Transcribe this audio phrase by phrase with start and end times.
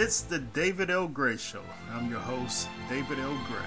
[0.00, 1.08] It's the David L.
[1.08, 1.60] Gray Show.
[1.90, 3.36] I'm your host, David L.
[3.48, 3.58] Gray.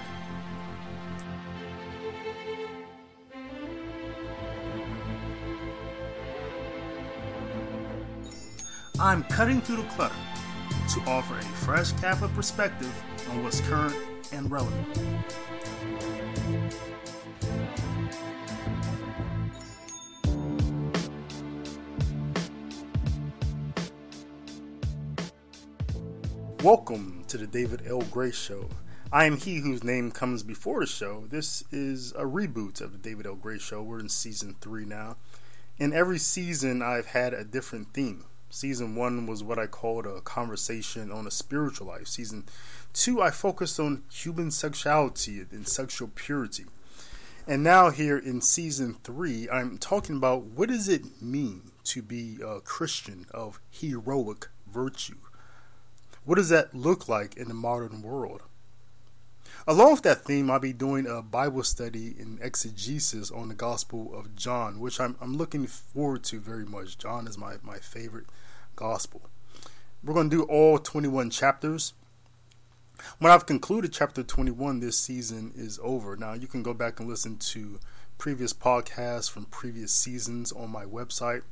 [8.98, 10.14] I'm cutting through the clutter
[10.94, 12.94] to offer a fresh Catholic perspective
[13.28, 13.94] on what's current
[14.32, 14.86] and relevant.
[26.62, 28.02] Welcome to the David L.
[28.02, 28.68] Gray Show.
[29.10, 31.24] I am he whose name comes before the show.
[31.28, 33.34] This is a reboot of the David L.
[33.34, 33.82] Gray Show.
[33.82, 35.16] We're in season three now.
[35.78, 38.26] In every season, I've had a different theme.
[38.48, 42.06] Season one was what I called a conversation on a spiritual life.
[42.06, 42.44] Season
[42.92, 46.66] two, I focused on human sexuality and sexual purity.
[47.44, 52.38] And now, here in season three, I'm talking about what does it mean to be
[52.40, 55.16] a Christian of heroic virtue
[56.24, 58.42] what does that look like in the modern world?
[59.66, 64.12] Along with that theme, I'll be doing a Bible study in exegesis on the Gospel
[64.12, 66.98] of John, which I'm, I'm looking forward to very much.
[66.98, 68.26] John is my, my favorite
[68.74, 69.22] Gospel.
[70.02, 71.94] We're going to do all 21 chapters.
[73.18, 76.16] When I've concluded chapter 21, this season is over.
[76.16, 77.78] Now, you can go back and listen to
[78.18, 81.42] previous podcasts from previous seasons on my website,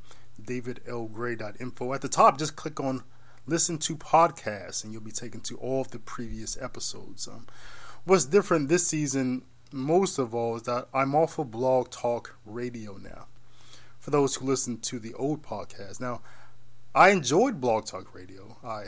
[0.41, 1.93] davidlgray.info.
[1.93, 3.03] At the top, just click on
[3.45, 7.27] listen to podcasts and you'll be taken to all of the previous episodes.
[7.27, 7.47] Um,
[8.05, 12.97] what's different this season, most of all, is that I'm off of Blog Talk Radio
[12.97, 13.27] now.
[13.99, 16.01] For those who listen to the old podcast.
[16.01, 16.21] Now,
[16.95, 18.57] I enjoyed Blog Talk Radio.
[18.63, 18.87] I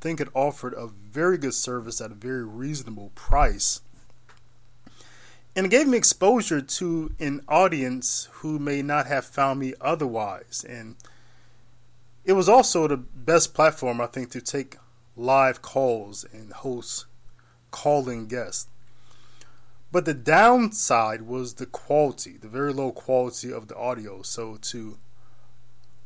[0.00, 3.80] think it offered a very good service at a very reasonable price.
[5.56, 10.64] And it gave me exposure to an audience who may not have found me otherwise.
[10.68, 10.96] And
[12.24, 14.76] it was also the best platform, I think, to take
[15.16, 17.06] live calls and host
[17.70, 18.68] calling guests.
[19.90, 24.22] But the downside was the quality, the very low quality of the audio.
[24.22, 24.98] So to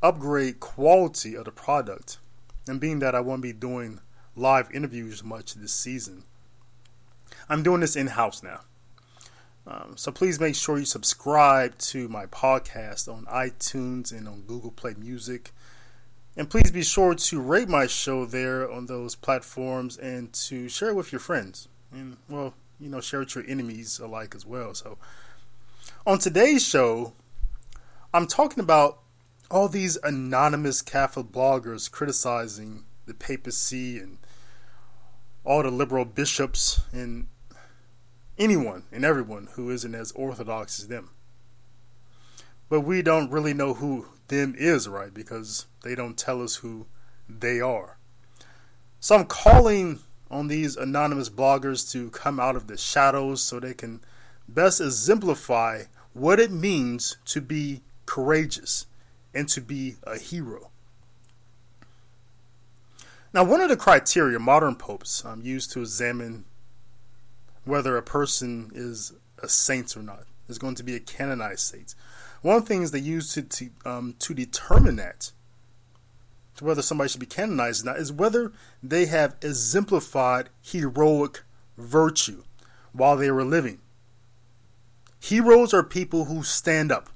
[0.02, 2.18] upgrade quality of the product,
[2.66, 4.00] and being that I won't be doing
[4.34, 6.24] live interviews much this season,
[7.48, 8.60] I'm doing this in house now.
[9.68, 14.70] Um, so please make sure you subscribe to my podcast on iTunes and on Google
[14.70, 15.52] Play Music
[16.36, 20.90] and please be sure to rate my show there on those platforms and to share
[20.90, 21.68] it with your friends.
[21.92, 24.74] And, well, you know, share it with your enemies alike as well.
[24.74, 24.98] So,
[26.06, 27.14] on today's show,
[28.12, 28.98] I'm talking about
[29.50, 34.18] all these anonymous Catholic bloggers criticizing the papacy and
[35.44, 37.28] all the liberal bishops and
[38.36, 41.10] anyone and everyone who isn't as orthodox as them.
[42.68, 45.12] But we don't really know who them is, right?
[45.12, 46.86] Because they don't tell us who
[47.28, 47.96] they are.
[49.00, 50.00] So I'm calling
[50.30, 54.00] on these anonymous bloggers to come out of the shadows so they can
[54.48, 58.86] best exemplify what it means to be courageous
[59.34, 60.70] and to be a hero.
[63.32, 66.46] Now, one of the criteria modern popes um, use to examine
[67.64, 69.12] whether a person is
[69.42, 71.94] a saint or not is going to be a canonized saint.
[72.42, 75.32] One of the things they use to to, um, to determine that,
[76.60, 78.52] whether somebody should be canonized or not, is whether
[78.82, 81.42] they have exemplified heroic
[81.76, 82.44] virtue
[82.92, 83.78] while they were living.
[85.20, 87.10] Heroes are people who stand up,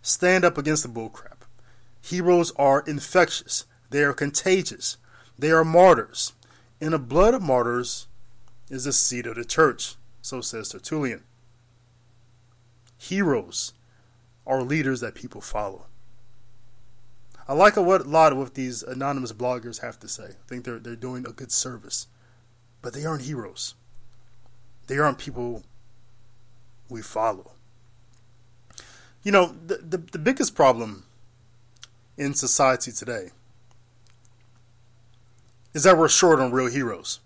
[0.00, 1.44] stand up against the bullcrap.
[2.00, 3.64] Heroes are infectious.
[3.90, 4.96] They are contagious.
[5.38, 6.34] They are martyrs.
[6.80, 8.06] In the blood of martyrs
[8.70, 11.24] is the seed of the church, so says Tertullian.
[12.98, 13.72] Heroes
[14.46, 15.86] are leaders that people follow.
[17.48, 20.24] I like a lot of what these anonymous bloggers have to say.
[20.24, 22.08] I think they're they're doing a good service,
[22.82, 23.74] but they aren't heroes.
[24.86, 25.64] They aren't people
[26.88, 27.52] we follow.
[29.22, 31.04] You know, the, the, the biggest problem
[32.16, 33.30] in society today
[35.74, 37.20] is that we're short on real heroes.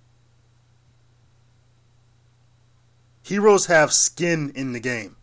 [3.23, 5.17] Heroes have skin in the game.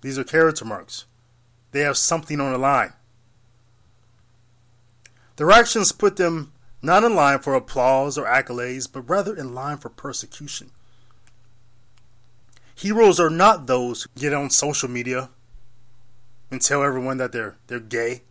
[0.00, 1.04] These are character marks.
[1.72, 2.92] They have something on the line.
[5.36, 6.52] Their actions put them
[6.82, 10.70] not in line for applause or accolades, but rather in line for persecution.
[12.74, 15.30] Heroes are not those who get on social media
[16.50, 18.22] and tell everyone that they're they're gay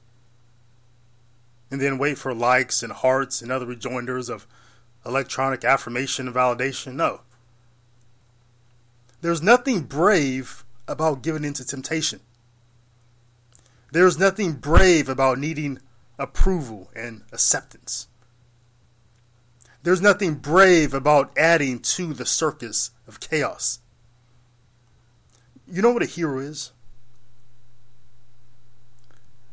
[1.70, 4.48] and then wait for likes and hearts and other rejoinders of
[5.06, 6.94] electronic affirmation and validation.
[6.94, 7.22] No.
[9.22, 12.22] There's nothing brave about giving in to temptation.
[13.92, 15.80] There's nothing brave about needing
[16.20, 18.08] approval and acceptance.
[19.84, 23.80] There's nothing brave about adding to the circus of chaos.
[25.66, 26.72] You know what a hero is?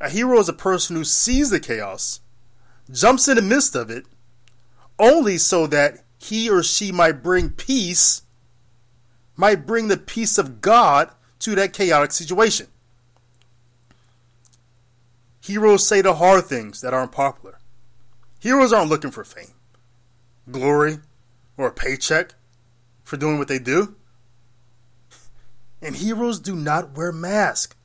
[0.01, 2.21] A hero is a person who sees the chaos,
[2.91, 4.07] jumps in the midst of it,
[4.99, 8.23] only so that he or she might bring peace,
[9.37, 11.11] might bring the peace of God
[11.45, 12.67] to that chaotic situation.
[15.41, 17.59] Heroes say the hard things that aren't popular.
[18.41, 19.55] Heroes aren't looking for fame,
[20.51, 20.99] glory,
[21.59, 22.35] or a paycheck
[23.03, 23.95] for doing what they do.
[25.83, 27.77] And heroes do not wear masks.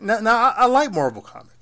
[0.00, 1.54] Now, now I, I like Marvel comic.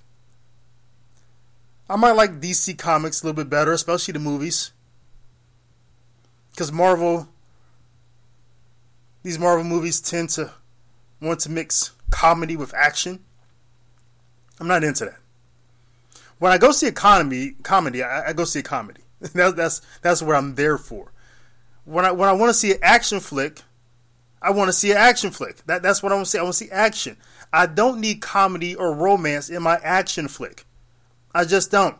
[1.88, 4.72] I might like DC comics a little bit better, especially the movies.
[6.50, 7.28] Because Marvel,
[9.26, 10.52] these Marvel movies tend to
[11.20, 13.18] want to mix comedy with action.
[14.60, 15.18] I'm not into that.
[16.38, 19.00] When I go see a comedy, comedy, I, I go see a comedy.
[19.20, 21.10] that's that's that's what I'm there for.
[21.86, 23.62] When I when I want to see an action flick,
[24.40, 25.56] I want to see an action flick.
[25.66, 26.38] That that's what I want to see.
[26.38, 27.16] I want to see action.
[27.52, 30.66] I don't need comedy or romance in my action flick.
[31.34, 31.96] I just don't.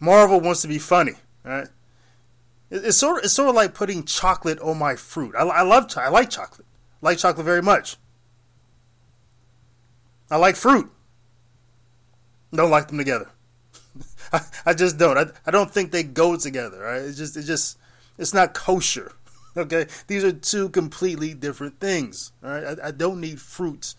[0.00, 1.12] Marvel wants to be funny,
[1.44, 1.68] right?
[2.70, 5.34] It's sort of, it's sort of like putting chocolate on my fruit.
[5.36, 6.66] I, I love I like chocolate.
[7.02, 7.96] I like chocolate very much.
[10.30, 10.90] I like fruit.
[12.52, 13.30] Don't like them together.
[14.32, 15.16] I, I just don't.
[15.16, 16.80] I, I don't think they go together.
[16.80, 17.02] Right?
[17.02, 17.78] It's just it's just
[18.18, 19.12] it's not kosher.
[19.56, 22.30] Okay, these are two completely different things.
[22.44, 23.96] All right, I, I don't need fruits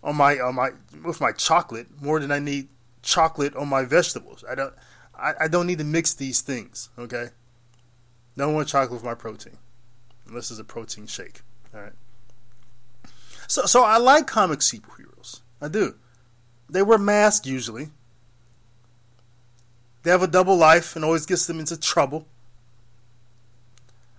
[0.00, 0.70] on my on my
[1.02, 2.68] with my chocolate more than I need
[3.02, 4.44] chocolate on my vegetables.
[4.48, 4.72] I don't
[5.18, 6.90] I, I don't need to mix these things.
[6.96, 7.30] Okay,
[8.42, 9.58] don't want chocolate with my protein
[10.26, 11.42] unless it's a protein shake.
[11.74, 11.92] All right.
[13.46, 15.40] So so I like comic superheroes.
[15.60, 15.96] I do.
[16.68, 17.90] They wear masks usually.
[20.02, 22.26] They have a double life and always gets them into trouble.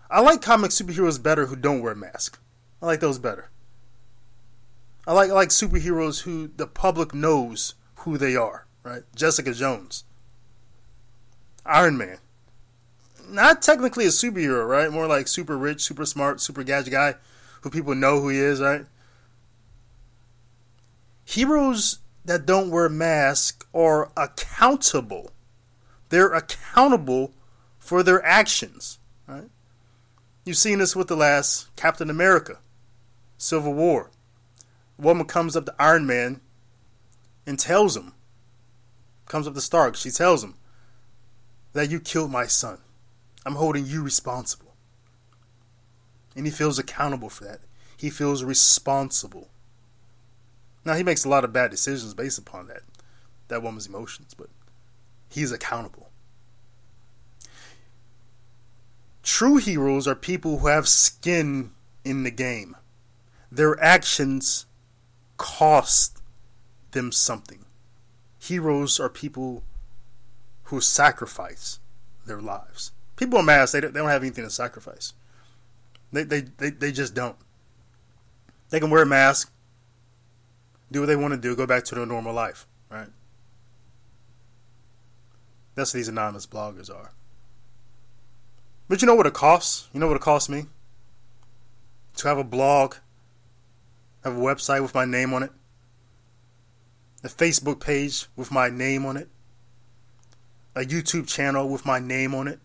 [0.10, 2.40] I like comic superheroes better who don't wear masks.
[2.82, 3.50] I like those better.
[5.08, 9.04] I like I like superheroes who the public knows who they are, right?
[9.16, 10.04] Jessica Jones.
[11.66, 12.18] Iron Man.
[13.30, 14.92] Not technically a superhero, right?
[14.92, 17.16] More like super rich, super smart, super gadget guy
[17.62, 18.86] who people know who he is, right?
[21.24, 25.32] Heroes that don't wear masks are accountable.
[26.10, 27.34] They're accountable
[27.80, 29.50] for their actions, right?
[30.44, 32.60] You've seen this with the last Captain America,
[33.38, 34.12] Civil War.
[35.00, 36.42] A woman comes up to Iron Man
[37.48, 38.14] and tells him,
[39.26, 40.56] comes up to Stark, she tells him
[41.74, 42.78] that you killed my son.
[43.46, 44.74] I'm holding you responsible.
[46.36, 47.60] And he feels accountable for that.
[47.96, 49.50] He feels responsible.
[50.84, 52.82] Now he makes a lot of bad decisions based upon that
[53.48, 54.50] that woman's emotions, but
[55.30, 56.10] he's accountable.
[59.24, 61.72] True heroes are people who have skin
[62.04, 62.76] in the game.
[63.52, 64.66] Their actions
[65.38, 66.22] cost
[66.92, 67.66] them something.
[68.40, 69.64] Heroes are people
[70.66, 71.80] who sacrifice
[72.26, 72.92] their lives.
[73.16, 75.14] People in mass, they don't, they don't have anything to sacrifice.
[76.12, 77.36] They, they, they, they just don't.
[78.70, 79.52] They can wear a mask,
[80.92, 83.08] do what they want to do, go back to their normal life, right?
[85.76, 87.12] That's what these anonymous bloggers are.
[88.88, 89.90] But you know what it costs?
[89.94, 90.66] You know what it costs me?
[92.18, 92.96] To have a blog,
[94.24, 95.52] have a website with my name on it,
[97.24, 99.30] a Facebook page with my name on it,
[100.76, 102.60] a YouTube channel with my name on it,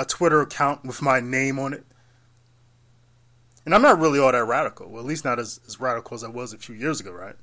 [0.00, 1.84] a Twitter account with my name on it.
[3.66, 4.88] And I'm not really all that radical.
[4.88, 7.36] Well, at least not as, as radical as I was a few years ago, right?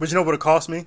[0.00, 0.86] But you know what it cost me?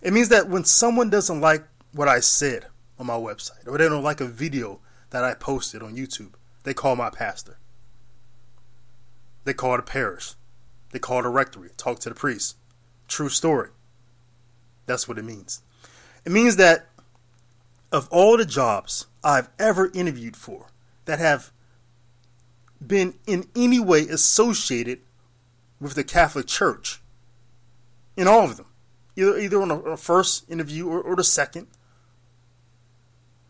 [0.00, 2.66] It means that when someone doesn't like what I said,
[2.98, 6.72] on my website, or they don't like a video that I posted on YouTube, they
[6.72, 7.58] call my pastor.
[9.44, 10.34] They call the parish.
[10.92, 12.56] They call the rectory, talk to the priest.
[13.08, 13.70] True story.
[14.86, 15.62] That's what it means.
[16.24, 16.88] It means that
[17.96, 20.66] of all the jobs I've ever interviewed for
[21.06, 21.50] that have
[22.86, 25.00] been in any way associated
[25.80, 27.00] with the Catholic Church,
[28.14, 28.66] in all of them,
[29.16, 31.68] either either on a, first interview or, or the second,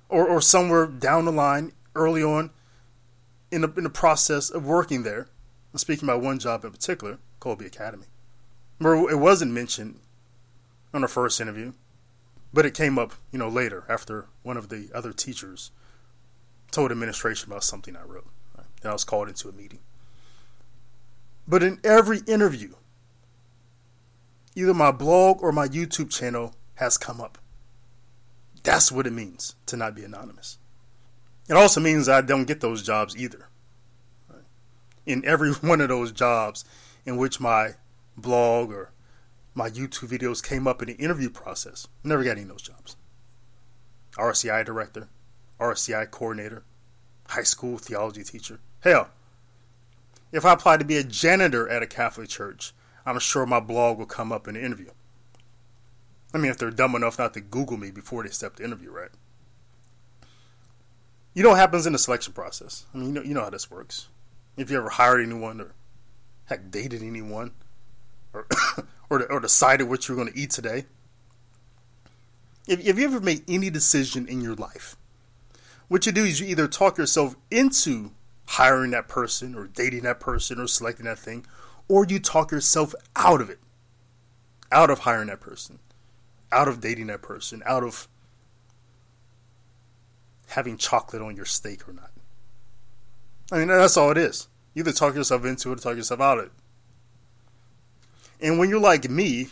[0.08, 2.50] or, or somewhere down the line early on
[3.50, 5.26] in the, in the process of working there.
[5.72, 8.06] I'm speaking about one job in particular, Colby Academy.
[8.78, 9.98] Remember, it wasn't mentioned
[10.94, 11.72] on the first interview,
[12.56, 15.72] but it came up, you know, later after one of the other teachers
[16.70, 18.26] told administration about something I wrote.
[18.56, 18.64] Right?
[18.80, 19.80] Then I was called into a meeting.
[21.46, 22.72] But in every interview,
[24.54, 27.36] either my blog or my YouTube channel has come up.
[28.62, 30.56] That's what it means to not be anonymous.
[31.50, 33.48] It also means I don't get those jobs either.
[35.04, 36.64] In every one of those jobs
[37.04, 37.72] in which my
[38.16, 38.92] blog or
[39.56, 42.96] my YouTube videos came up in the interview process, never got any of those jobs.
[44.16, 45.08] RCI director,
[45.58, 46.62] RCI coordinator,
[47.28, 48.60] high school theology teacher.
[48.80, 49.08] Hell,
[50.30, 52.75] if I applied to be a janitor at a Catholic church,
[53.06, 54.90] I'm sure my blog will come up in the interview.
[56.34, 58.90] I mean, if they're dumb enough not to Google me before they step the interview,
[58.90, 59.10] right?
[61.32, 62.84] You know what happens in the selection process.
[62.92, 64.08] I mean, you know, you know how this works.
[64.58, 65.72] If you ever hired anyone or
[66.46, 67.52] heck dated anyone
[68.34, 68.46] or
[69.10, 70.86] or, or decided what you're going to eat today.
[72.66, 74.96] If, if you ever made any decision in your life,
[75.88, 78.10] what you do is you either talk yourself into
[78.46, 81.46] hiring that person or dating that person or selecting that thing,
[81.88, 83.58] or you talk yourself out of it,
[84.72, 85.78] out of hiring that person,
[86.50, 88.08] out of dating that person, out of
[90.48, 92.10] having chocolate on your steak or not.
[93.52, 94.48] I mean, that's all it is.
[94.75, 96.52] You either talk yourself into it or talk yourself out of it.
[98.40, 99.49] And when you're like me,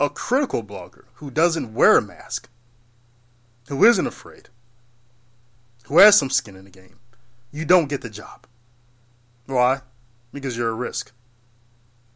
[0.00, 2.48] a critical blogger who doesn't wear a mask,
[3.68, 4.48] who isn't afraid,
[5.84, 6.98] who has some skin in the game,
[7.50, 8.46] you don't get the job.
[9.46, 9.80] Why?
[10.32, 11.12] Because you're a risk.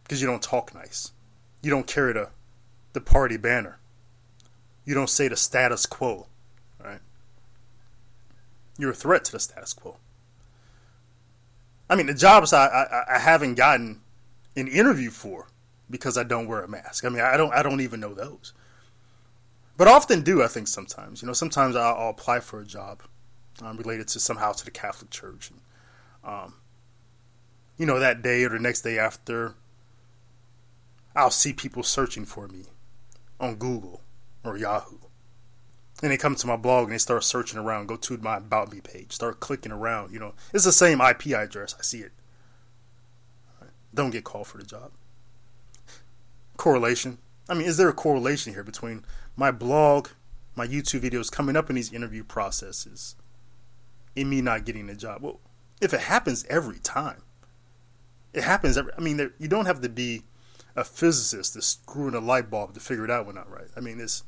[0.03, 1.13] Because you don't talk nice.
[1.63, 2.31] You don't carry the,
[2.93, 3.79] the party banner.
[4.85, 6.29] You don't say the status quo.
[6.83, 7.01] Right?
[8.79, 9.97] You're a threat to the status quo.
[11.91, 14.01] I mean, the jobs I, I, I haven't gotten
[14.57, 15.47] an interview for
[15.89, 17.05] because I don't wear a mask.
[17.05, 18.53] I mean, I don't I don't even know those.
[19.77, 21.23] But I often do, I think sometimes.
[21.23, 23.03] You know, sometimes I'll, I'll apply for a job
[23.63, 25.51] um, related to somehow to the Catholic Church.
[25.51, 25.61] And,
[26.25, 26.55] um,
[27.77, 29.55] you know, that day or the next day after,
[31.15, 32.65] I'll see people searching for me
[33.39, 34.01] on Google
[34.45, 34.99] or Yahoo.
[36.03, 38.73] And they come to my blog and they start searching around, go to my About
[38.73, 40.13] Me page, start clicking around.
[40.13, 41.75] You know, it's the same IP address.
[41.79, 42.13] I see it.
[43.95, 44.91] Don't get called for the job
[46.57, 47.19] correlation.
[47.49, 49.05] I mean, is there a correlation here between
[49.37, 50.09] my blog,
[50.55, 53.15] my YouTube videos coming up in these interview processes,
[54.17, 55.23] and me not getting a job?
[55.23, 55.41] Well,
[55.81, 57.23] if it happens every time,
[58.33, 58.93] it happens every.
[58.97, 60.23] I mean, there, you don't have to be
[60.75, 63.69] a physicist to screw in a light bulb to figure it out when not right.
[63.77, 64.25] I mean, it's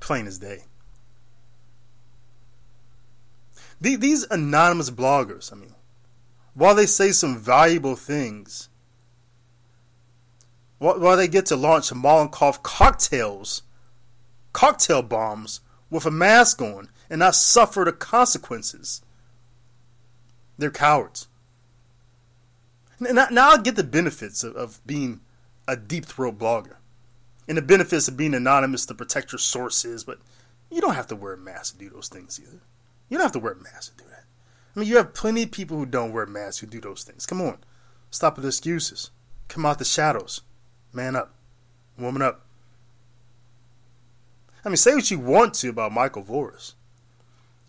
[0.00, 0.64] plain as day.
[3.80, 5.74] These anonymous bloggers, I mean,
[6.54, 8.68] while they say some valuable things
[10.78, 13.62] while they get to launch Molotov cocktails,
[14.52, 19.02] cocktail bombs with a mask on and not suffer the consequences.
[20.56, 21.28] They're cowards.
[23.00, 25.20] Now, now I get the benefits of, of being
[25.66, 26.76] a deep throat blogger
[27.46, 30.18] and the benefits of being anonymous to protect your sources, but
[30.70, 32.60] you don't have to wear a mask to do those things either.
[33.08, 34.24] You don't have to wear a mask to do that.
[34.74, 37.24] I mean, you have plenty of people who don't wear masks who do those things.
[37.24, 37.58] Come on.
[38.10, 39.10] Stop with the excuses.
[39.48, 40.42] Come out the shadows.
[40.92, 41.34] Man up.
[41.98, 42.44] Woman up.
[44.64, 46.74] I mean, say what you want to about Michael Voris.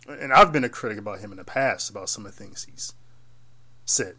[0.08, 2.66] And I've been a critic about him in the past about some of the things
[2.70, 2.94] he's
[3.86, 4.16] said,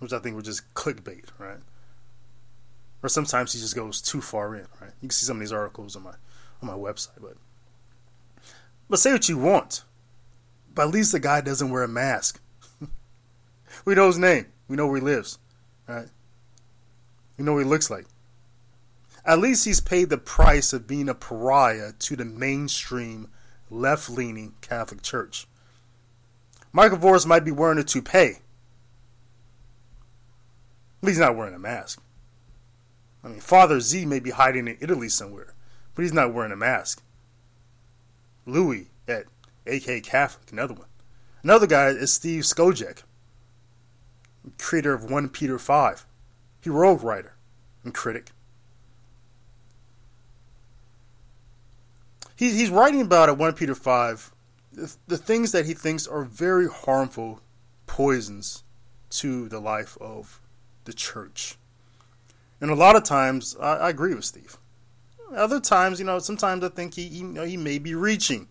[0.00, 1.60] which I think were just clickbait, right?
[3.02, 4.90] Or sometimes he just goes too far in, right?
[5.00, 6.14] You can see some of these articles on my
[6.62, 7.36] on my website, but
[8.88, 9.84] but say what you want.
[10.74, 12.40] But at least the guy doesn't wear a mask.
[13.84, 14.46] we know his name.
[14.68, 15.38] We know where he lives,
[15.86, 16.08] right?
[17.38, 18.06] We know what he looks like.
[19.26, 23.28] At least he's paid the price of being a pariah to the mainstream
[23.70, 25.46] left leaning Catholic Church.
[26.72, 28.38] Michael Voris might be wearing a toupee.
[31.00, 32.02] But he's not wearing a mask.
[33.22, 35.54] I mean, Father Z may be hiding in Italy somewhere,
[35.94, 37.02] but he's not wearing a mask.
[38.44, 39.24] Louis at
[39.66, 40.88] AK Catholic, another one.
[41.42, 43.02] Another guy is Steve Skojec,
[44.58, 46.06] creator of 1 Peter 5,
[46.60, 47.36] heroic writer
[47.82, 48.32] and critic.
[52.36, 54.34] He's he's writing about at 1 Peter 5
[54.74, 57.40] the, the things that he thinks are very harmful
[57.86, 58.64] poisons
[59.10, 60.40] to the life of
[60.84, 61.56] the church.
[62.60, 64.58] And a lot of times, I, I agree with Steve.
[65.34, 68.48] Other times, you know, sometimes I think he, he, you know, he may be reaching.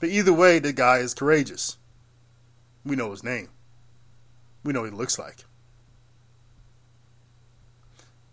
[0.00, 1.76] But either way, the guy is courageous.
[2.84, 3.48] We know his name.
[4.64, 5.44] We know what he looks like.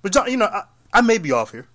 [0.01, 1.67] But John, you know, I, I may be off here.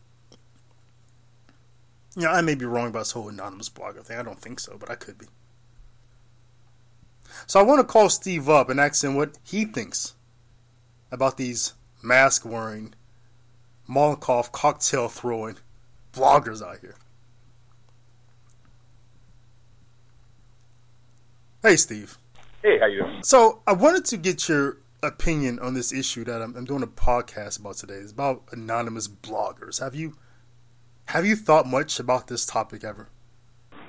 [2.17, 4.19] You know, I may be wrong about this whole anonymous blogger thing.
[4.19, 5.27] I don't think so, but I could be.
[7.47, 10.15] So I want to call Steve up and ask him what he thinks
[11.11, 12.95] about these mask wearing
[13.89, 15.57] Molotov cocktail throwing
[16.13, 16.97] bloggers out here.
[21.63, 22.19] Hey, Steve.
[22.63, 23.23] Hey, how you doing?
[23.23, 26.87] So I wanted to get your opinion on this issue that I'm, I'm doing a
[26.87, 27.95] podcast about today.
[27.95, 29.81] It's about anonymous bloggers.
[29.81, 30.17] Have you
[31.07, 33.09] have you thought much about this topic ever?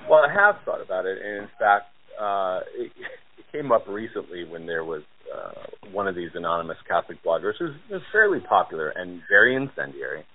[0.10, 1.88] Well, I have thought about it, and in fact,
[2.20, 2.92] uh, it,
[3.38, 5.04] it came up recently when there was
[5.34, 5.52] uh,
[5.92, 10.26] one of these anonymous Catholic bloggers who was fairly popular and very incendiary,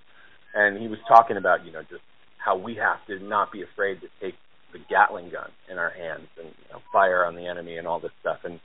[0.55, 2.03] and he was talking about you know just
[2.39, 4.35] how we have to not be afraid to take
[4.73, 8.01] the Gatling gun in our hands and you know, fire on the enemy and all
[8.01, 8.39] this stuff.
[8.45, 8.61] And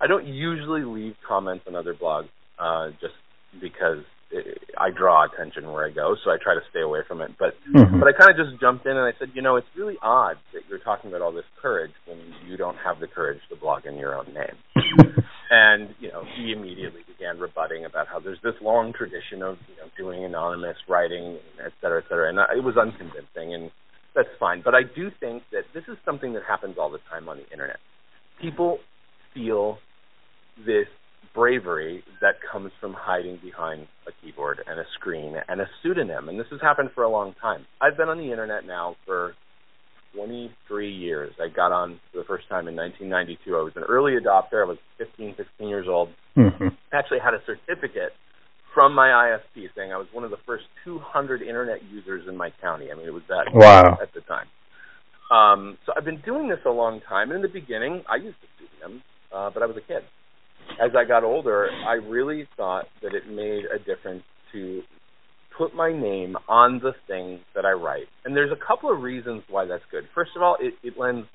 [0.00, 3.14] I don't usually leave comments on other blogs uh, just
[3.60, 4.04] because
[4.78, 7.32] I draw attention where I go, so I try to stay away from it.
[7.38, 7.98] But mm-hmm.
[7.98, 10.36] but I kind of just jumped in and I said, you know, it's really odd
[10.54, 13.86] that you're talking about all this courage when you don't have the courage to blog
[13.86, 14.56] in your own name.
[15.50, 19.76] and you know, he immediately began rebutting about how there's this long tradition of you
[19.76, 22.28] know doing anonymous writing, et cetera, et cetera.
[22.28, 23.70] And it was unconvincing, and
[24.14, 24.62] that's fine.
[24.64, 27.48] But I do think that this is something that happens all the time on the
[27.50, 27.78] internet.
[28.40, 28.78] People
[29.34, 29.78] feel
[30.64, 30.86] this
[31.34, 36.28] bravery that comes from hiding behind a keyboard and a screen and a pseudonym.
[36.28, 37.66] And this has happened for a long time.
[37.80, 39.34] I've been on the internet now for
[40.14, 41.32] 23 years.
[41.40, 43.56] I got on for the first time in 1992.
[43.56, 44.64] I was an early adopter.
[44.64, 46.08] I was 15, 16 years old.
[46.36, 46.68] Mm-hmm.
[46.92, 48.12] I actually had a certificate
[48.74, 52.52] from my ISP saying I was one of the first 200 internet users in my
[52.60, 52.90] county.
[52.90, 53.98] I mean, it was that wow.
[54.02, 54.46] at the time.
[55.30, 57.30] Um, so I've been doing this a long time.
[57.30, 60.02] And in the beginning, I used a pseudonym, uh, but I was a kid
[60.82, 64.22] as I got older, I really thought that it made a difference
[64.52, 64.82] to
[65.56, 68.06] put my name on the things that I write.
[68.24, 70.04] And there's a couple of reasons why that's good.
[70.14, 71.26] First of all, it, it lends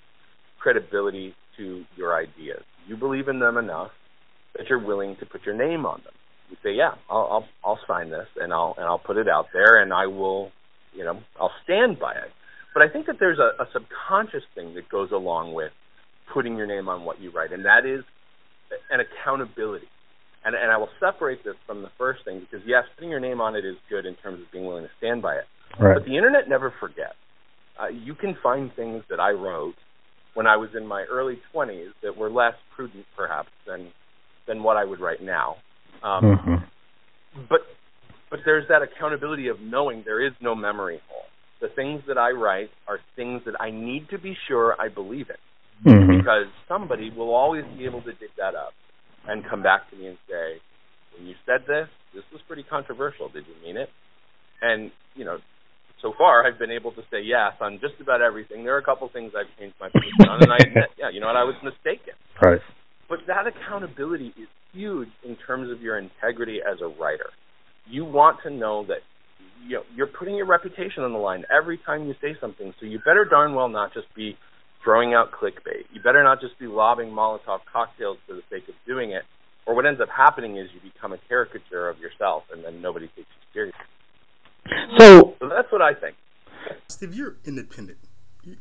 [0.60, 2.63] credibility to your ideas.
[2.88, 3.92] You believe in them enough
[4.58, 6.13] that you're willing to put your name on them.
[6.50, 9.48] You say, "Yeah, I'll I'll, I'll sign this and I'll and I'll put it out
[9.54, 10.52] there and I will,
[10.93, 12.32] you know, I'll stand by it."
[12.74, 15.71] But I think that there's a, a subconscious thing that goes along with
[16.34, 18.04] putting your name on what you write, and that is
[18.89, 19.88] and accountability.
[20.43, 23.41] And, and I will separate this from the first thing because yes, putting your name
[23.41, 25.45] on it is good in terms of being willing to stand by it.
[25.80, 25.95] Right.
[25.95, 27.17] But the internet never forgets.
[27.80, 29.75] Uh, you can find things that I wrote
[30.36, 33.91] when I was in my early 20s that were less prudent, perhaps, than
[34.47, 35.56] than what I would write now.
[36.04, 37.43] Um, mm-hmm.
[37.49, 37.62] But
[38.30, 41.23] but there's that accountability of knowing there is no memory hole.
[41.62, 45.30] The things that I write are things that I need to be sure I believe
[45.30, 45.36] in
[45.83, 46.17] mm-hmm.
[46.17, 48.73] because somebody will always be able to dig that up
[49.27, 50.61] and come back to me and say,
[51.17, 53.29] "When you said this, this was pretty controversial.
[53.29, 53.89] Did you mean it?"
[54.61, 55.38] And you know,
[56.01, 58.63] so far I've been able to say yes on just about everything.
[58.63, 61.19] There are a couple things I've changed my position on, and I admit, yeah, you
[61.19, 62.13] know what, I was mistaken.
[62.41, 62.61] Right.
[63.09, 67.29] But that accountability is huge in terms of your integrity as a writer.
[67.89, 68.99] You want to know that
[69.65, 72.73] you know, you're putting your reputation on the line every time you say something.
[72.79, 74.38] So you better darn well not just be
[74.86, 75.84] throwing out clickbait.
[75.91, 79.24] You better not just be lobbing Molotov cocktails for the sake of doing it,
[79.65, 83.08] or what ends up happening is you become a caricature of yourself, and then nobody
[83.08, 83.80] takes you seriously.
[84.98, 86.15] So, so that's what I think.
[86.88, 87.98] Steve, you're independent.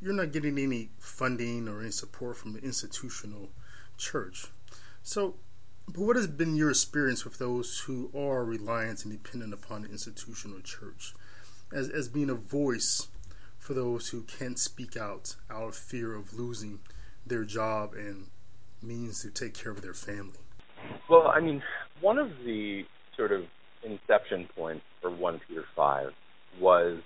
[0.01, 3.51] You're not getting any funding or any support from the institutional
[3.99, 4.47] church.
[5.03, 5.35] So,
[5.87, 9.91] but what has been your experience with those who are reliant and dependent upon the
[9.91, 11.15] institutional church
[11.71, 13.09] as, as being a voice
[13.65, 16.81] for those who can't speak out out of fear of losing
[17.27, 18.27] their job and
[18.83, 20.45] means to take care of their family?
[21.09, 21.63] Well, I mean,
[22.03, 22.83] one of the
[23.17, 23.45] sort of
[23.83, 26.11] inception points for One Peter Five
[26.61, 27.01] was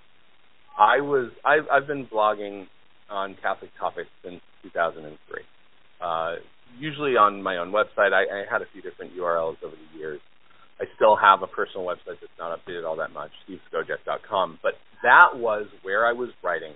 [0.76, 2.66] I was I've, I've been blogging
[3.08, 5.42] on Catholic topics since 2003.
[6.00, 6.34] Uh,
[6.76, 8.12] usually on my own website.
[8.12, 10.20] I, I had a few different URLs over the years.
[10.80, 14.60] I still have a personal website that's not updated all that much, steveskojec.com.
[14.62, 16.72] But that was where I was writing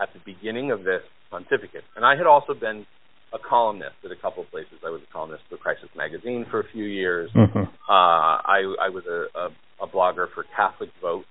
[0.00, 1.84] at the beginning of this pontificate.
[1.96, 2.86] And I had also been
[3.32, 4.74] a columnist at a couple of places.
[4.84, 7.30] I was a columnist for Crisis Magazine for a few years.
[7.34, 7.58] Mm-hmm.
[7.58, 11.24] Uh, I, I was a, a, a blogger for Catholic Vote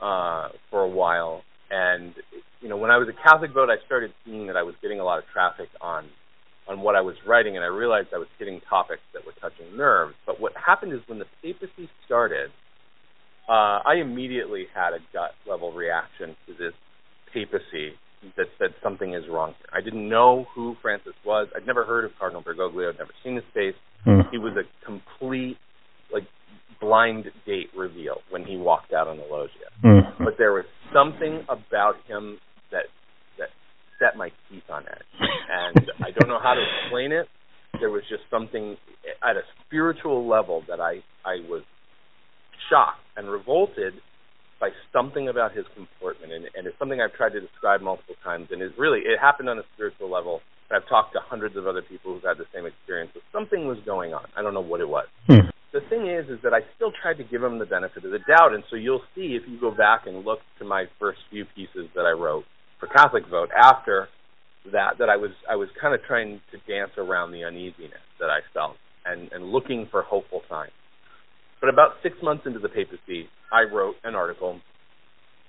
[0.00, 1.42] uh, for a while.
[1.70, 2.14] And,
[2.60, 5.00] you know, when I was a Catholic Vote, I started seeing that I was getting
[5.00, 6.04] a lot of traffic on
[6.68, 9.76] on what I was writing, and I realized I was hitting topics that were touching
[9.76, 10.14] nerves.
[10.26, 12.50] But what happened is when the papacy started,
[13.48, 16.72] uh, I immediately had a gut level reaction to this
[17.32, 17.92] papacy
[18.38, 19.68] that said something is wrong here.
[19.72, 21.48] I didn't know who Francis was.
[21.54, 22.88] I'd never heard of Cardinal Bergoglio.
[22.88, 23.74] I'd never seen his face.
[24.06, 24.30] Mm.
[24.30, 25.58] He was a complete,
[26.10, 26.24] like,
[26.80, 29.68] blind date reveal when he walked out on the loggia.
[29.84, 30.18] Mm.
[30.18, 32.38] But there was something about him
[33.98, 35.10] set my teeth on edge.
[35.20, 37.26] And I don't know how to explain it.
[37.80, 38.76] There was just something
[39.22, 41.62] at a spiritual level that I I was
[42.70, 43.94] shocked and revolted
[44.60, 48.48] by something about his comportment, and, and it's something I've tried to describe multiple times.
[48.50, 50.40] And it really it happened on a spiritual level.
[50.70, 53.10] And I've talked to hundreds of other people who've had the same experience.
[53.12, 54.24] But something was going on.
[54.36, 55.06] I don't know what it was.
[55.26, 55.52] Hmm.
[55.72, 58.20] The thing is, is that I still tried to give him the benefit of the
[58.20, 58.54] doubt.
[58.54, 61.90] And so you'll see if you go back and look to my first few pieces
[61.94, 62.44] that I wrote
[62.78, 64.08] for Catholic Vote after
[64.72, 68.30] that, that I was I was kind of trying to dance around the uneasiness that
[68.30, 70.72] I felt and and looking for hopeful signs.
[71.60, 74.60] But about six months into the papacy, I wrote an article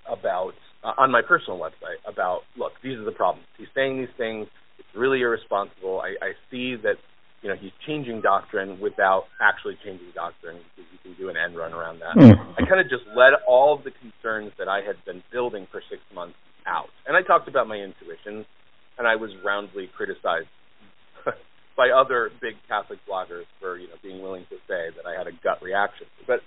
[0.10, 3.48] about uh, on my personal website about look, these are the problems.
[3.58, 4.48] He's saying these things.
[4.78, 6.02] It's really irresponsible.
[6.02, 6.96] I, I see that
[7.42, 11.58] you know he's changing doctrine without actually changing doctrine because you can do an end
[11.58, 12.16] run around that.
[12.16, 12.36] Mm.
[12.58, 15.82] I kind of just let all of the concerns that I had been building for
[15.90, 16.36] six months
[17.16, 18.46] and I talked about my intuition,
[18.98, 20.48] and I was roundly criticized
[21.78, 25.28] by other big Catholic bloggers for you know being willing to say that I had
[25.28, 26.08] a gut reaction.
[26.28, 26.40] But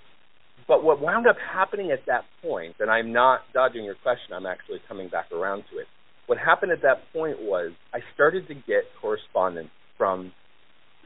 [0.67, 4.45] but what wound up happening at that point, and I'm not dodging your question, I'm
[4.45, 5.87] actually coming back around to it.
[6.27, 10.33] What happened at that point was I started to get correspondence from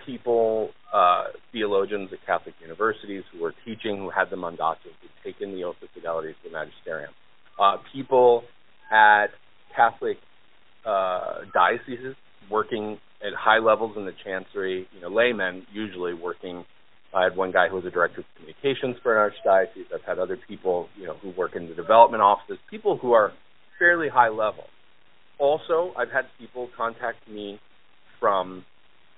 [0.05, 5.55] people, uh, theologians at Catholic universities who were teaching, who had the mandatum, who'd taken
[5.55, 7.13] the oath of fidelity to the magisterium,
[7.61, 8.43] uh, people
[8.91, 9.29] at
[9.75, 10.19] Catholic
[10.87, 12.17] uh, dioceses
[12.51, 16.65] working at high levels in the chancery, you know, laymen usually working.
[17.15, 19.93] I had one guy who was a director of communications for an archdiocese.
[19.95, 23.33] I've had other people, you know, who work in the development offices, people who are
[23.79, 24.65] fairly high level.
[25.39, 27.61] Also, I've had people contact me
[28.19, 28.65] from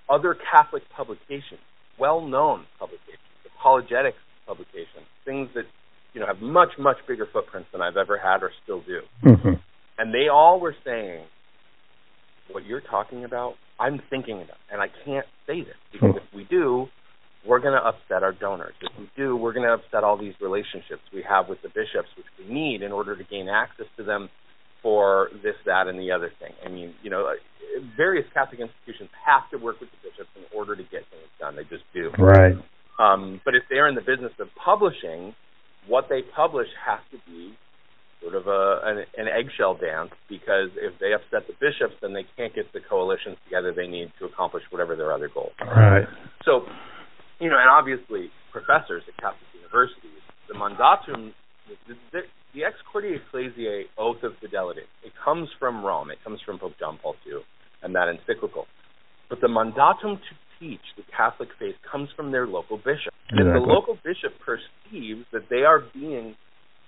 [0.09, 1.61] other Catholic publications,
[1.99, 3.21] well-known publications,
[3.59, 5.65] apologetics publications, things that
[6.13, 9.01] you know have much much bigger footprints than I've ever had or still do.
[9.25, 9.53] Mm-hmm.
[9.99, 11.25] And they all were saying,
[12.51, 16.45] "What you're talking about, I'm thinking about, and I can't say this because if we
[16.45, 16.89] do,
[17.47, 18.75] we're going to upset our donors.
[18.81, 22.09] If we do, we're going to upset all these relationships we have with the bishops,
[22.17, 24.31] which we need in order to gain access to them
[24.83, 26.53] for this, that, and the other thing.
[26.65, 27.35] I mean, you know,
[27.97, 31.57] various Catholic institutions have to work with the bishops in order to get things done.
[31.57, 32.11] They just do.
[32.19, 32.55] Right.
[32.99, 35.35] Um, but if they're in the business of publishing,
[35.89, 37.57] what they publish has to be
[38.25, 42.25] sort of a an, an eggshell dance because if they upset the bishops, then they
[42.37, 45.53] can't get the coalitions together they need to accomplish whatever their other goals.
[45.61, 46.09] Right.
[46.45, 46.65] So,
[47.39, 51.37] you know, and obviously professors at Catholic universities, the mandatum,
[51.69, 52.21] the, the,
[52.55, 56.11] the Ex Corde Ecclesiae oath of fidelity, it comes from Rome.
[56.11, 57.45] It comes from Pope John Paul II
[57.83, 58.67] and that encyclical.
[59.29, 63.13] But the mandatum to teach the Catholic faith comes from their local bishop.
[63.31, 66.37] And if the local bishop perceives that they are being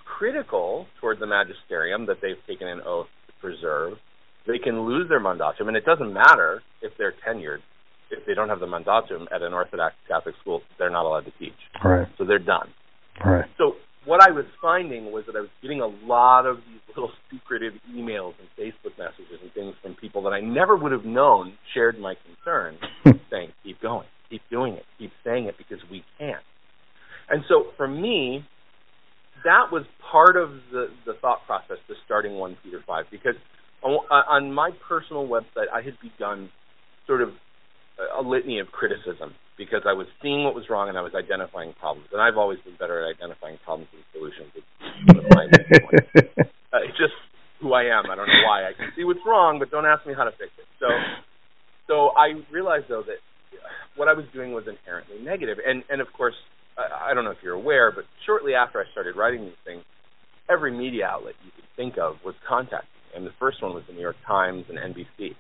[0.06, 3.98] critical toward the magisterium that they've taken an oath to preserve,
[4.46, 5.68] they can lose their mandatum.
[5.68, 7.58] And it doesn't matter if they're tenured.
[8.10, 11.32] If they don't have the mandatum at an Orthodox Catholic school, they're not allowed to
[11.38, 11.58] teach.
[11.84, 12.06] Right.
[12.18, 12.68] So they're done.
[13.24, 13.46] Right.
[13.58, 17.10] So what I was finding was that I was getting a lot of these little
[17.30, 21.54] secretive emails and Facebook messages and things from people that I never would have known
[21.74, 23.18] shared my concern, hmm.
[23.30, 26.42] saying, "Keep going, keep doing it, keep saying it because we can't."
[27.28, 28.46] And so for me,
[29.46, 33.38] that was part of the the thought process to starting One Peter Five because
[33.82, 36.50] on, on my personal website I had begun
[37.06, 37.30] sort of
[37.98, 41.14] a, a litany of criticism because I was seeing what was wrong and I was
[41.14, 42.11] identifying problems.
[42.12, 44.52] And I've always been better at identifying problems than solutions.
[44.52, 44.68] It's
[45.06, 46.52] one of my weak points.
[46.74, 47.14] Uh, it's just
[47.62, 48.11] who I am.
[48.11, 48.66] I don't know why.
[48.66, 50.66] I can see what's wrong, but don't ask me how to fix it.
[50.82, 50.90] So,
[51.87, 53.22] so I realized though that
[53.94, 55.56] what I was doing was inherently negative.
[55.64, 56.35] And and of course,
[56.78, 59.82] I, I don't know if you're aware, but shortly after I started writing these things,
[60.48, 63.16] every media outlet you could think of was contacting me.
[63.16, 65.34] And the first one was the New York Times and NBC.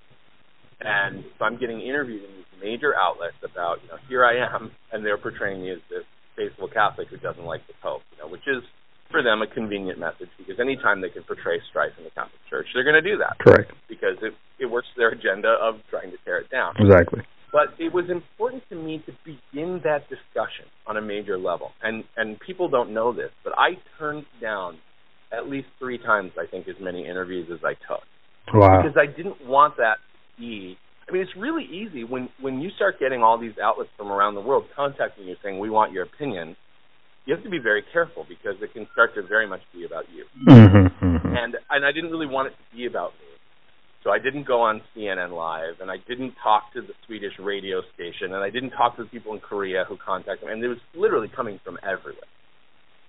[0.80, 4.70] And so I'm getting interviewed in these major outlets about, you know, here I am,
[4.92, 6.04] and they're portraying me as this
[6.36, 8.62] faithful Catholic who doesn't like the Pope, you know, which is
[9.10, 12.66] for them a convenient message because anytime they can portray strife in the Catholic Church,
[12.74, 13.72] they're going to do that Correct.
[13.88, 16.74] because it it works their agenda of trying to tear it down.
[16.78, 17.22] Exactly.
[17.52, 22.04] But it was important to me to begin that discussion on a major level, and
[22.16, 24.78] and people don't know this, but I turned down
[25.32, 28.04] at least three times, I think, as many interviews as I took
[28.54, 28.82] Wow.
[28.82, 29.98] because I didn't want that
[30.36, 30.78] to be.
[31.08, 34.34] I mean, it's really easy when when you start getting all these outlets from around
[34.34, 36.56] the world contacting you saying we want your opinion.
[37.26, 40.04] You have to be very careful because it can start to very much be about
[40.14, 40.24] you.
[40.46, 41.36] Mm-hmm, mm-hmm.
[41.36, 43.35] And and I didn't really want it to be about me.
[44.06, 47.82] So I didn't go on CNN Live, and I didn't talk to the Swedish radio
[47.98, 50.52] station, and I didn't talk to the people in Korea who contacted me.
[50.52, 52.30] And it was literally coming from everywhere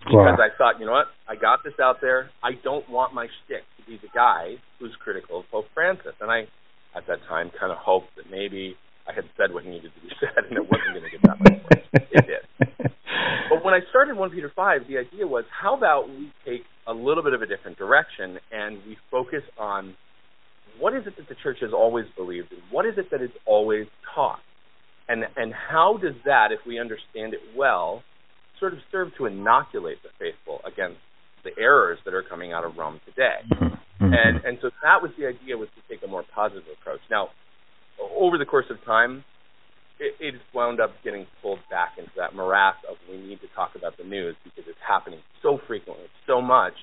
[0.09, 0.25] Wow.
[0.25, 2.31] because I thought, you know what, I got this out there.
[2.41, 6.17] I don't want my shtick to be the guy who's critical of Pope Francis.
[6.19, 6.49] And I,
[6.97, 8.73] at that time, kind of hoped that maybe
[9.07, 11.37] I had said what needed to be said, and it wasn't going to get that
[11.37, 11.85] much worse.
[12.09, 12.43] It did.
[12.57, 12.91] But
[13.53, 16.93] but when I started 1 Peter 5, the idea was how about we take a
[16.93, 19.93] little bit of a different direction and we focus on
[20.79, 23.37] what is it that the church has always believed and what is it that it's
[23.45, 24.39] always taught?
[25.09, 28.03] And, and how does that, if we understand it well,
[28.59, 30.99] sort of serve to inoculate the faithful against
[31.43, 33.39] the errors that are coming out of Rome today?
[33.51, 34.13] Mm-hmm.
[34.13, 36.99] And, and so that was the idea was to take a more positive approach.
[37.09, 37.29] Now,
[37.99, 39.23] over the course of time,
[39.99, 43.71] it, it's wound up getting pulled back into that morass of we need to talk
[43.75, 46.73] about the news because it's happening so frequently, so much,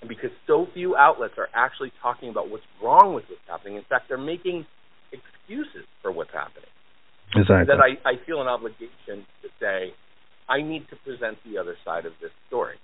[0.00, 3.76] and because so few outlets are actually talking about what's wrong with what's happening.
[3.76, 4.66] In fact, they're making
[5.12, 6.68] excuses for what's happening.
[7.34, 7.66] Exactly.
[7.66, 9.92] That I, I feel an obligation to say,
[10.48, 12.76] I need to present the other side of this story.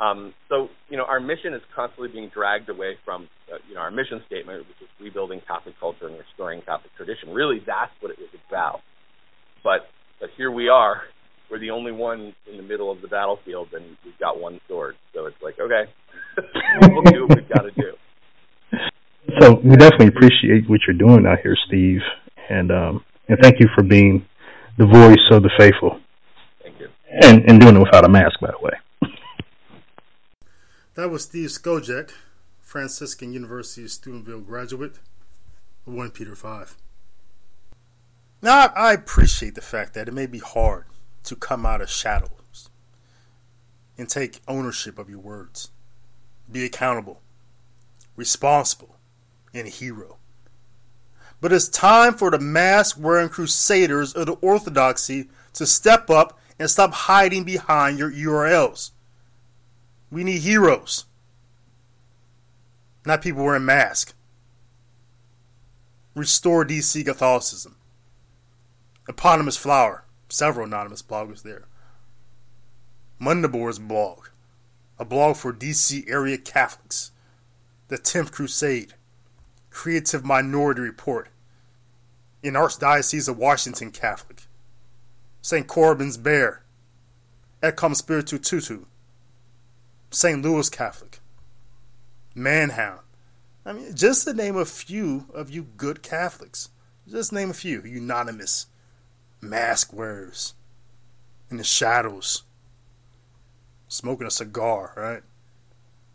[0.00, 3.80] Um, so, you know, our mission is constantly being dragged away from, uh, you know,
[3.80, 7.30] our mission statement, which is rebuilding Catholic culture and restoring Catholic tradition.
[7.30, 8.80] Really, that's what it was about.
[9.62, 11.02] But, but here we are.
[11.50, 14.94] We're the only one in the middle of the battlefield, and we've got one sword.
[15.14, 15.90] So it's like, okay,
[16.80, 17.92] we'll do what we've got to do.
[19.40, 22.00] So we definitely appreciate what you're doing out here, Steve,
[22.48, 24.26] and um, and thank you for being
[24.76, 26.00] the voice of the faithful.
[26.62, 26.88] Thank you.
[27.10, 28.72] And and doing it without a mask, by the way.
[30.94, 32.10] That was Steve Skojec,
[32.60, 34.98] Franciscan University Steubenville graduate,
[35.84, 36.76] 1 Peter 5.
[38.42, 40.84] Now, I appreciate the fact that it may be hard
[41.24, 42.70] to come out of shadows
[43.96, 45.70] and take ownership of your words,
[46.52, 47.20] be accountable,
[48.16, 48.96] responsible,
[49.54, 50.16] and a hero.
[51.40, 56.68] But it's time for the mask wearing crusaders of the orthodoxy to step up and
[56.68, 58.90] stop hiding behind your URLs.
[60.10, 61.06] We need heroes,
[63.06, 64.14] not people wearing masks.
[66.14, 67.76] Restore DC Catholicism.
[69.08, 71.64] Eponymous Flower, several anonymous bloggers there.
[73.18, 74.28] Mundabor's blog,
[75.00, 77.10] a blog for DC area Catholics.
[77.88, 78.94] The 10th Crusade,
[79.70, 81.28] Creative Minority Report,
[82.42, 84.42] in Archdiocese of Washington Catholic.
[85.42, 85.66] St.
[85.66, 86.62] Corbin's Bear,
[87.62, 88.84] Et Cum Spiritu Tutu,
[90.10, 90.42] St.
[90.42, 91.20] Louis Catholic,
[92.34, 93.00] Manhound.
[93.64, 96.68] I mean, just to name a few of you good Catholics.
[97.08, 97.82] Just name a few.
[97.82, 98.66] Unanimous,
[99.40, 100.54] mask wearers,
[101.50, 102.44] in the shadows,
[103.90, 105.22] smoking a cigar, right?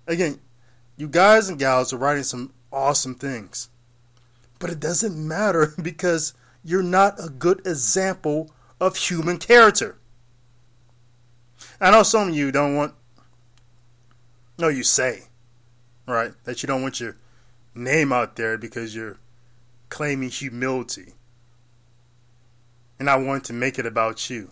[0.08, 0.40] Again,
[0.98, 3.70] you guys and gals are writing some awesome things.
[4.58, 6.34] But it doesn't matter because
[6.64, 9.98] you're not a good example of human character.
[11.80, 12.96] I know some of you don't want
[14.58, 15.24] no, you say,
[16.08, 17.18] right, that you don't want your
[17.74, 19.18] name out there because you're
[19.90, 21.16] claiming humility
[22.98, 24.52] and I want to make it about you.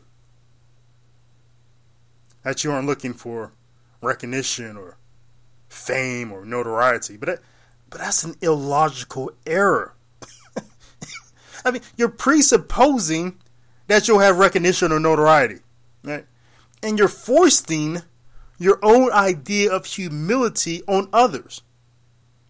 [2.43, 3.53] That you aren't looking for
[4.01, 4.97] recognition or
[5.69, 7.17] fame or notoriety.
[7.17, 7.39] But,
[7.89, 9.95] but that's an illogical error.
[11.65, 13.37] I mean, you're presupposing
[13.87, 15.59] that you'll have recognition or notoriety,
[16.03, 16.25] right?
[16.81, 18.01] And you're foisting
[18.57, 21.61] your own idea of humility on others.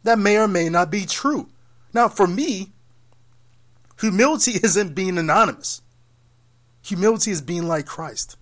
[0.03, 1.49] That may or may not be true.
[1.93, 2.71] Now, for me,
[3.99, 5.81] humility isn't being anonymous.
[6.83, 8.37] Humility is being like Christ.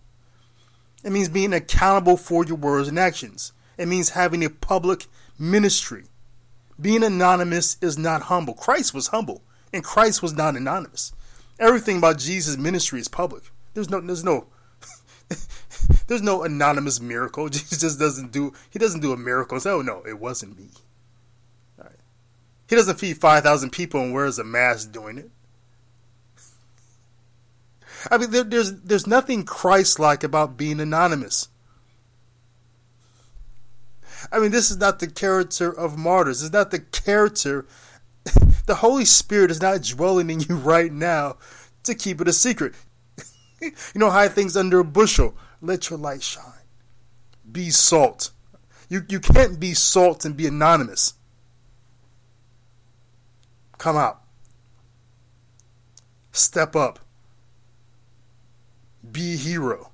[1.03, 3.53] It means being accountable for your words and actions.
[3.77, 5.07] It means having a public
[5.39, 6.05] ministry.
[6.79, 8.53] Being anonymous is not humble.
[8.53, 11.13] Christ was humble, and Christ was not anonymous.
[11.59, 13.43] Everything about Jesus' ministry is public.
[13.73, 14.47] There's no, there's no
[16.07, 17.49] there's no anonymous miracle.
[17.49, 20.57] Jesus just doesn't do he doesn't do a miracle and say, "Oh no, it wasn't
[20.57, 20.69] me."
[21.77, 21.99] Right.
[22.69, 25.29] He doesn't feed five thousand people and wears a mask doing it.
[28.09, 31.49] I mean, there, there's there's nothing Christ-like about being anonymous.
[34.31, 36.41] I mean, this is not the character of martyrs.
[36.41, 37.65] It's not the character.
[38.67, 41.37] The Holy Spirit is not dwelling in you right now
[41.83, 42.73] to keep it a secret.
[43.61, 45.35] you know, hide things under a bushel.
[45.59, 46.61] Let your light shine.
[47.51, 48.31] Be salt.
[48.87, 51.15] You, you can't be salt and be anonymous.
[53.79, 54.21] Come out.
[56.31, 56.99] Step up.
[59.09, 59.91] Be a hero.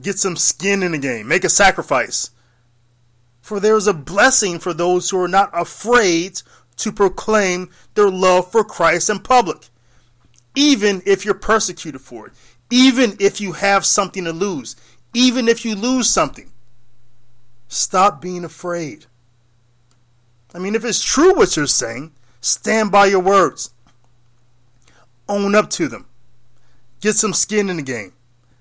[0.00, 1.28] Get some skin in the game.
[1.28, 2.30] Make a sacrifice.
[3.40, 6.42] For there is a blessing for those who are not afraid
[6.76, 9.68] to proclaim their love for Christ in public
[10.54, 12.32] even if you're persecuted for it,
[12.70, 14.76] even if you have something to lose,
[15.12, 16.50] even if you lose something.
[17.68, 19.06] Stop being afraid.
[20.54, 23.70] I mean, if it's true what you're saying, stand by your words.
[25.28, 26.06] Own up to them.
[27.04, 28.14] Get some skin in the game.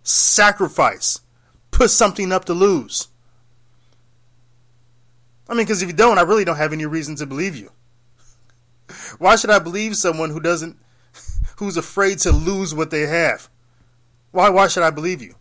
[0.03, 1.21] Sacrifice.
[1.71, 3.07] Put something up to lose.
[5.47, 7.71] I mean, because if you don't, I really don't have any reason to believe you.
[9.17, 10.77] Why should I believe someone who doesn't,
[11.55, 13.47] who's afraid to lose what they have?
[14.31, 14.49] Why?
[14.49, 15.35] Why should I believe you?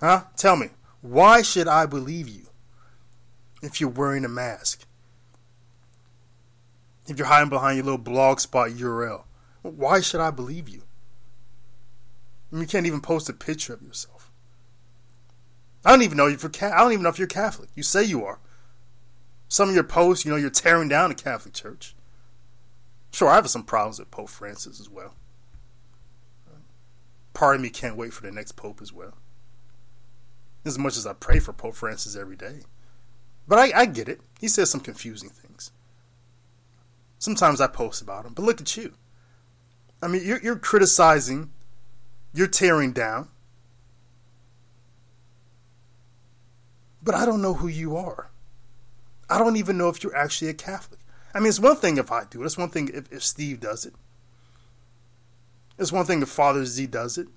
[0.00, 0.24] Huh?
[0.36, 0.70] Tell me.
[1.02, 2.48] Why should I believe you
[3.62, 4.84] if you're wearing a mask?
[7.06, 9.22] If you're hiding behind your little blog spot URL?
[9.62, 10.82] Why should I believe you?
[12.52, 14.30] You can't even post a picture of yourself.
[15.84, 17.70] I don't even know if you're I don't even know if you're Catholic.
[17.74, 18.40] You say you are.
[19.48, 21.94] Some of your posts, you know, you're tearing down the Catholic Church.
[23.12, 25.14] Sure, I have some problems with Pope Francis as well.
[27.32, 29.14] Part of me can't wait for the next Pope as well.
[30.64, 32.62] As much as I pray for Pope Francis every day.
[33.46, 34.20] But I, I get it.
[34.40, 35.70] He says some confusing things.
[37.18, 38.32] Sometimes I post about him.
[38.34, 38.94] But look at you.
[40.02, 41.50] I mean, you're, you're criticizing,
[42.36, 43.28] you're tearing down.
[47.02, 48.30] But I don't know who you are.
[49.30, 51.00] I don't even know if you're actually a Catholic.
[51.32, 52.46] I mean, it's one thing if I do it.
[52.46, 53.94] It's one thing if, if Steve does it.
[55.78, 57.28] It's one thing if Father Z does it.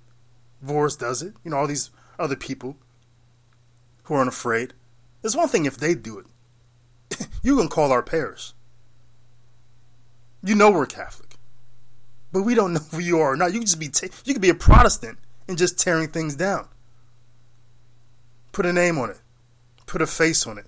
[0.66, 1.34] Voris does it.
[1.44, 2.76] You know, all these other people
[4.04, 4.74] who aren't afraid.
[5.24, 7.28] It's one thing if they do it.
[7.44, 8.54] you can call our parish.
[10.44, 11.29] You know we're Catholic.
[12.32, 13.54] But we don't know who you are or not.
[13.54, 13.92] You can just be
[14.26, 16.68] you could be a Protestant and just tearing things down.
[18.52, 19.20] Put a name on it.
[19.86, 20.68] Put a face on it.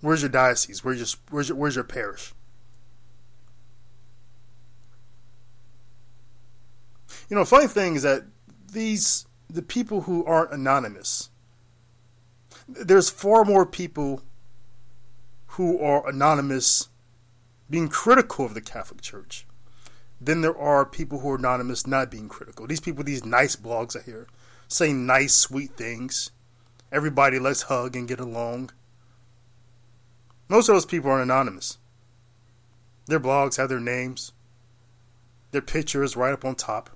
[0.00, 0.84] Where's your diocese?
[0.84, 2.32] Where's your where's your, where's your parish?
[7.28, 8.24] You know, funny thing is that
[8.72, 11.30] these the people who aren't anonymous.
[12.68, 14.22] There's far more people
[15.48, 16.88] who are anonymous
[17.70, 19.45] being critical of the Catholic Church
[20.20, 22.66] than there are people who are anonymous not being critical.
[22.66, 24.26] These people, these nice blogs I hear,
[24.68, 26.30] say nice, sweet things.
[26.90, 28.70] Everybody let's hug and get along.
[30.48, 31.78] Most of those people are anonymous.
[33.06, 34.32] Their blogs have their names,
[35.50, 36.90] their pictures right up on top.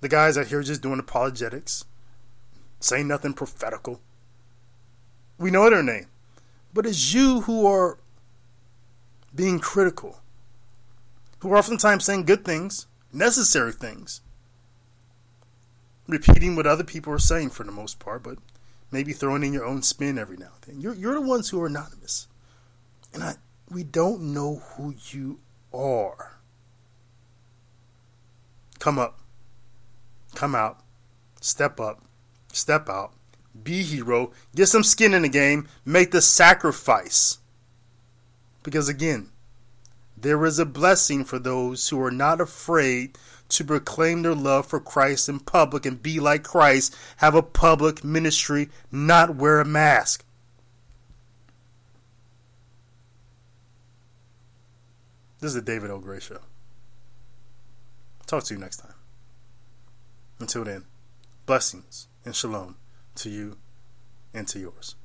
[0.00, 1.84] The guys out here just doing apologetics,
[2.80, 4.00] saying nothing prophetical.
[5.38, 6.06] We know their name.
[6.72, 7.98] But it's you who are
[9.34, 10.20] being critical,
[11.38, 14.20] who are oftentimes saying good things, necessary things,
[16.06, 18.38] repeating what other people are saying for the most part, but
[18.90, 20.80] maybe throwing in your own spin every now and then.
[20.80, 22.28] You're, you're the ones who are anonymous.
[23.12, 23.34] And I,
[23.70, 25.40] we don't know who you
[25.72, 26.38] are.
[28.78, 29.18] Come up.
[30.34, 30.80] Come out.
[31.40, 32.04] Step up.
[32.52, 33.12] Step out.
[33.62, 34.32] Be hero.
[34.54, 35.68] Get some skin in the game.
[35.84, 37.38] Make the sacrifice.
[38.62, 39.30] Because again,
[40.16, 44.80] there is a blessing for those who are not afraid to proclaim their love for
[44.80, 50.24] Christ in public and be like Christ, have a public ministry, not wear a mask.
[55.40, 55.98] This is the David L.
[55.98, 56.40] Gray Show.
[58.26, 58.94] Talk to you next time.
[60.40, 60.86] Until then,
[61.44, 62.76] blessings and shalom
[63.16, 63.58] to you
[64.34, 64.96] and to yours.